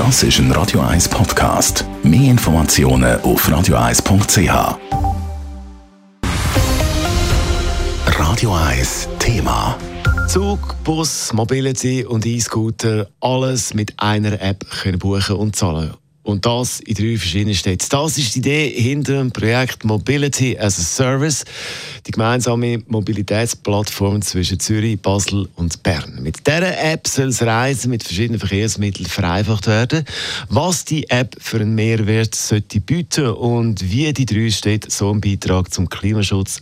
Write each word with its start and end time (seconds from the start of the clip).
Das 0.00 0.22
ist 0.22 0.38
ein 0.38 0.50
Radio 0.52 0.80
1 0.80 1.10
Podcast. 1.10 1.84
Mehr 2.02 2.30
Informationen 2.30 3.20
auf 3.20 3.46
radio1.ch. 3.46 4.78
Radio 8.06 8.54
1 8.54 9.08
Thema. 9.18 9.76
Zug, 10.26 10.74
Bus, 10.84 11.34
Mobility 11.34 12.06
und 12.06 12.24
E-Scooter, 12.24 13.08
alles 13.20 13.74
mit 13.74 13.92
einer 13.98 14.40
App 14.40 14.64
können 14.70 14.98
buchen 14.98 15.36
und 15.36 15.54
zahlen. 15.54 15.92
Und 16.22 16.44
das 16.44 16.80
in 16.80 16.94
drei 16.94 17.16
verschiedenen 17.16 17.54
Städten. 17.54 17.86
Das 17.88 18.18
ist 18.18 18.34
die 18.34 18.40
Idee 18.40 18.68
hinter 18.68 19.14
dem 19.18 19.30
Projekt 19.30 19.84
Mobility 19.84 20.58
as 20.58 20.78
a 20.78 20.82
Service, 20.82 21.44
die 22.06 22.10
gemeinsame 22.10 22.82
Mobilitätsplattform 22.88 24.20
zwischen 24.20 24.60
Zürich, 24.60 25.00
Basel 25.00 25.48
und 25.56 25.82
Bern. 25.82 26.18
Mit 26.22 26.46
dieser 26.46 26.78
App 26.78 27.08
soll 27.08 27.26
das 27.26 27.42
Reisen 27.42 27.90
mit 27.90 28.02
verschiedenen 28.02 28.38
Verkehrsmitteln 28.38 29.08
vereinfacht 29.08 29.66
werden. 29.66 30.04
Was 30.50 30.84
die 30.84 31.08
App 31.08 31.36
für 31.38 31.56
einen 31.60 31.74
Mehrwert 31.74 32.34
sollte 32.34 32.80
bieten 32.80 33.28
und 33.28 33.90
wie 33.90 34.12
die 34.12 34.26
drei 34.26 34.50
Städte 34.50 34.90
so 34.90 35.10
einen 35.10 35.22
Beitrag 35.22 35.72
zum 35.72 35.88
Klimaschutz 35.88 36.60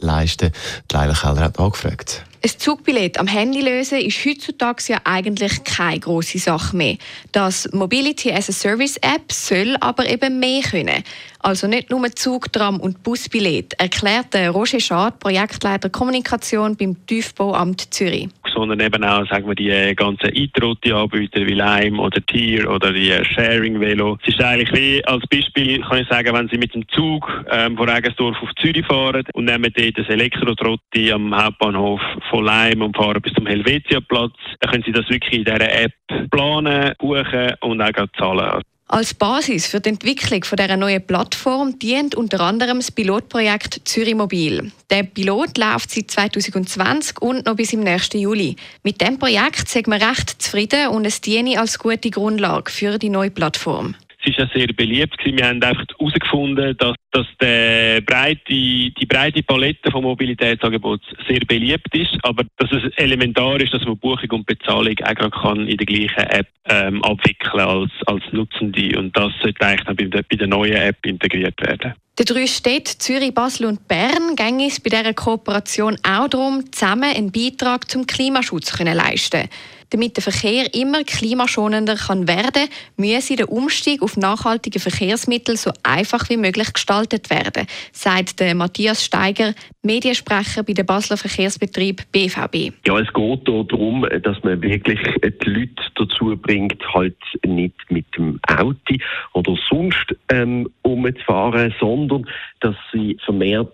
leisten 0.00 0.50
wollen, 0.50 0.52
Leila 0.90 1.14
Keller 1.14 1.40
hat 1.40 1.58
angefragt. 1.58 2.24
Ein 2.46 2.60
Zugbillett 2.60 3.18
am 3.18 3.26
Handy 3.26 3.60
lösen 3.60 3.98
ist 3.98 4.24
heutzutage 4.24 4.84
ja 4.86 4.98
eigentlich 5.02 5.64
keine 5.64 5.98
große 5.98 6.38
Sache 6.38 6.76
mehr. 6.76 6.96
Das 7.32 7.68
Mobility 7.72 8.30
as 8.30 8.48
a 8.48 8.52
Service 8.52 8.96
App 8.98 9.32
soll 9.32 9.76
aber 9.80 10.08
eben 10.08 10.38
mehr 10.38 10.62
können. 10.62 11.02
Also 11.40 11.66
nicht 11.66 11.90
nur 11.90 12.08
Zug, 12.14 12.52
Tram 12.52 12.78
und 12.78 13.02
Busbillett, 13.02 13.74
erklärt 13.80 14.32
Roger 14.36 14.78
Schad, 14.78 15.18
Projektleiter 15.18 15.90
Kommunikation 15.90 16.76
beim 16.76 17.04
Tiefbauamt 17.08 17.92
Zürich 17.92 18.28
sondern 18.56 18.80
eben 18.80 19.04
auch 19.04 19.28
sagen 19.28 19.46
wir, 19.46 19.54
die 19.54 19.70
äh, 19.70 19.94
ganzen 19.94 20.30
Eintrotti-Anbieter 20.34 21.46
wie 21.46 21.54
Lime 21.54 22.00
oder 22.00 22.24
Tier 22.24 22.70
oder 22.70 22.92
die 22.92 23.10
äh, 23.10 23.24
Sharing-Velo. 23.24 24.18
Es 24.22 24.34
ist 24.34 24.42
eigentlich 24.42 24.72
wie 24.72 25.04
als 25.04 25.24
Beispiel, 25.28 25.80
kann 25.82 25.98
ich 25.98 26.08
sagen, 26.08 26.34
wenn 26.34 26.48
Sie 26.48 26.58
mit 26.58 26.74
dem 26.74 26.88
Zug 26.88 27.28
ähm, 27.50 27.76
von 27.76 27.88
Regensdorf 27.88 28.36
auf 28.42 28.54
Zürich 28.56 28.86
fahren 28.86 29.24
und 29.34 29.44
nehmen 29.44 29.72
dort 29.76 29.98
das 29.98 30.08
Elektrotrotti 30.08 31.12
am 31.12 31.36
Hauptbahnhof 31.36 32.00
von 32.30 32.44
Lime 32.44 32.84
und 32.84 32.96
fahren 32.96 33.20
bis 33.20 33.34
zum 33.34 33.46
Helvetia-Platz, 33.46 34.34
dann 34.60 34.70
können 34.70 34.84
Sie 34.86 34.92
das 34.92 35.08
wirklich 35.10 35.32
in 35.34 35.44
dieser 35.44 35.60
App 35.60 35.92
planen, 36.30 36.94
buchen 36.98 37.52
und 37.60 37.82
auch 37.82 38.06
zahlen. 38.18 38.62
Als 38.88 39.14
Basis 39.14 39.66
für 39.66 39.80
die 39.80 39.88
Entwicklung 39.88 40.42
dieser 40.42 40.76
neuen 40.76 41.04
Plattform 41.04 41.76
dient 41.76 42.14
unter 42.14 42.40
anderem 42.40 42.78
das 42.78 42.92
Pilotprojekt 42.92 43.80
Zürich 43.84 44.14
Mobil. 44.14 44.70
Der 44.90 45.02
Pilot 45.02 45.58
läuft 45.58 45.90
seit 45.90 46.08
2020 46.08 47.20
und 47.20 47.46
noch 47.46 47.56
bis 47.56 47.72
im 47.72 47.80
nächsten 47.80 48.18
Juli. 48.18 48.54
Mit 48.84 49.00
dem 49.00 49.18
Projekt 49.18 49.68
sind 49.68 49.88
wir 49.88 50.00
recht 50.00 50.40
zufrieden 50.40 50.90
und 50.90 51.04
es 51.04 51.20
diene 51.20 51.58
als 51.58 51.80
gute 51.80 52.10
Grundlage 52.10 52.70
für 52.70 52.96
die 52.96 53.08
neue 53.08 53.32
Plattform. 53.32 53.96
Ist 54.26 54.38
ja 54.38 54.48
sehr 54.52 54.66
beliebt. 54.66 55.16
Wir 55.24 55.46
haben 55.46 55.62
einfach 55.62 55.84
herausgefunden, 55.98 56.76
dass, 56.78 56.96
dass 57.12 57.26
der 57.40 58.00
breite, 58.00 58.42
die 58.46 59.06
breite 59.08 59.40
Palette 59.44 59.90
von 59.90 60.02
Mobilitätsangeboten 60.02 61.16
sehr 61.28 61.40
beliebt 61.46 61.94
ist, 61.94 62.18
aber 62.22 62.42
dass 62.56 62.72
es 62.72 62.92
elementar 62.96 63.60
ist, 63.60 63.72
dass 63.72 63.84
man 63.84 63.96
Buchung 63.98 64.30
und 64.30 64.46
Bezahlung 64.46 64.96
auch 65.04 65.42
kann 65.42 65.68
in 65.68 65.76
der 65.76 65.86
gleichen 65.86 66.28
App 66.30 66.48
ähm, 66.68 67.04
abwickeln 67.04 67.60
als, 67.60 67.92
als 68.06 68.24
Nutzende. 68.32 68.98
Und 68.98 69.16
das 69.16 69.32
sollte 69.40 69.64
eigentlich 69.64 69.96
bei 69.96 70.04
der, 70.04 70.24
bei 70.24 70.36
der 70.36 70.48
neuen 70.48 70.74
App 70.74 71.06
integriert 71.06 71.60
werden. 71.60 71.94
Die 72.18 72.24
drei 72.24 72.46
Städte 72.46 72.96
Zürich, 72.98 73.34
Basel 73.34 73.66
und 73.66 73.86
Bern 73.88 74.36
gehen 74.36 74.58
es 74.60 74.80
bei 74.80 74.88
dieser 74.88 75.12
Kooperation 75.12 75.98
auch 76.02 76.28
darum, 76.28 76.64
zusammen 76.72 77.14
einen 77.14 77.30
Beitrag 77.30 77.90
zum 77.90 78.06
Klimaschutz 78.06 78.72
zu 78.72 78.82
leisten. 78.82 79.48
Damit 79.90 80.16
der 80.16 80.22
Verkehr 80.22 80.74
immer 80.74 81.04
klimaschonender 81.04 81.96
kann 81.96 82.28
werden 82.28 82.68
müsse 82.96 83.36
der 83.36 83.50
Umstieg 83.50 84.02
auf 84.02 84.16
nachhaltige 84.16 84.80
Verkehrsmittel 84.80 85.56
so 85.56 85.70
einfach 85.82 86.28
wie 86.28 86.36
möglich 86.36 86.72
gestaltet 86.72 87.30
werden, 87.30 87.66
sagt 87.92 88.40
der 88.40 88.54
Matthias 88.54 89.04
Steiger, 89.04 89.54
Mediensprecher 89.82 90.62
bei 90.62 90.72
dem 90.72 90.86
Basler 90.86 91.16
Verkehrsbetrieb 91.16 92.02
BVB. 92.10 92.72
Ja, 92.86 92.98
es 92.98 93.12
geht 93.12 93.48
darum, 93.48 94.06
dass 94.22 94.42
man 94.42 94.60
wirklich 94.62 94.98
die 95.22 95.50
Leute 95.50 95.82
dazu 95.94 96.36
bringt, 96.36 96.82
halt 96.92 97.16
nicht 97.44 97.74
mit 97.88 98.06
dem 98.16 98.40
Auto 98.48 98.96
oder 99.34 99.54
sonst 99.68 100.14
ähm, 100.30 100.68
umzufahren, 100.82 101.74
sondern 101.80 102.26
dass 102.60 102.74
sie 102.92 103.16
vermehrt 103.24 103.72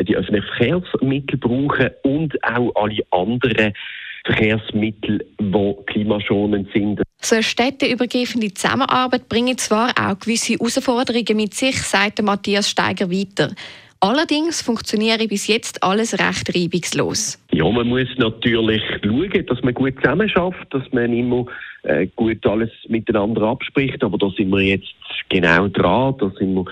die 0.00 0.16
öffentlichen 0.16 0.46
Verkehrsmittel 0.56 1.38
brauchen 1.38 1.90
und 2.02 2.42
auch 2.44 2.72
alle 2.74 3.02
anderen 3.10 3.72
Verkehrsmittel, 4.24 5.24
die 5.40 5.74
klimaschonend 5.86 6.68
sind. 6.72 7.02
So 7.20 7.36
eine 7.36 7.42
städteübergreifende 7.42 8.52
Zusammenarbeit 8.54 9.28
bringt 9.28 9.60
zwar 9.60 9.90
auch 9.90 10.18
gewisse 10.18 10.54
Herausforderungen 10.54 11.36
mit 11.36 11.54
sich, 11.54 11.76
sagt 11.76 12.22
Matthias 12.22 12.70
Steiger 12.70 13.10
weiter. 13.10 13.50
Allerdings 14.00 14.62
funktioniere 14.62 15.28
bis 15.28 15.46
jetzt 15.46 15.80
alles 15.84 16.18
recht 16.18 16.52
reibungslos. 16.52 17.38
Ja, 17.52 17.70
man 17.70 17.86
muss 17.86 18.08
natürlich 18.16 18.82
schauen, 19.00 19.46
dass 19.46 19.62
man 19.62 19.74
gut 19.74 19.94
zusammen 20.02 20.28
schafft, 20.28 20.74
dass 20.74 20.82
man 20.92 21.12
immer 21.12 21.46
äh, 21.84 22.08
gut 22.16 22.44
alles 22.44 22.70
miteinander 22.88 23.42
abspricht. 23.42 24.02
Aber 24.02 24.18
da 24.18 24.28
sind 24.30 24.50
wir 24.50 24.60
jetzt 24.60 24.92
genau 25.28 25.68
dran. 25.68 26.16
Da 26.18 26.32
sind 26.36 26.54
wir 26.56 26.64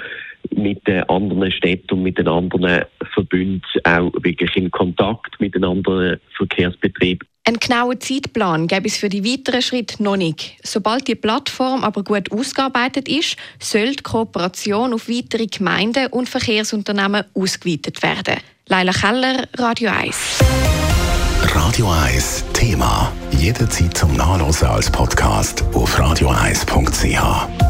mit 0.56 0.84
den 0.88 1.04
anderen 1.04 1.52
Städten 1.52 1.94
und 1.94 2.02
mit 2.02 2.18
den 2.18 2.26
anderen 2.26 2.84
Verbünden 3.14 3.62
auch 3.84 4.12
wirklich 4.22 4.56
in 4.56 4.70
Kontakt 4.72 5.40
mit 5.40 5.54
den 5.54 5.62
anderen 5.62 6.18
Verkehrsbetrieben. 6.36 7.28
Einen 7.44 7.58
genauen 7.58 8.00
Zeitplan 8.00 8.66
gäbe 8.66 8.86
es 8.86 8.96
für 8.96 9.08
die 9.08 9.24
weiteren 9.24 9.62
Schritte 9.62 10.02
noch 10.02 10.16
nicht. 10.16 10.56
Sobald 10.62 11.08
die 11.08 11.14
Plattform 11.14 11.84
aber 11.84 12.04
gut 12.04 12.30
ausgearbeitet 12.30 13.08
ist, 13.08 13.36
soll 13.58 13.96
die 13.96 14.02
Kooperation 14.02 14.92
auf 14.92 15.08
weitere 15.08 15.46
Gemeinden 15.46 16.08
und 16.08 16.28
Verkehrsunternehmen 16.28 17.24
ausgeweitet 17.34 18.02
werden. 18.02 18.36
Leila 18.66 18.92
Keller, 18.92 19.48
Radio 19.56 19.90
1. 19.90 20.16
Radio 21.54 21.90
1 21.90 22.44
Thema. 22.52 23.10
Jederzeit 23.32 23.96
zum 23.96 24.14
Nachlesen 24.14 24.68
als 24.68 24.90
Podcast 24.90 25.64
auf 25.72 25.98
radio1.ch. 25.98 27.69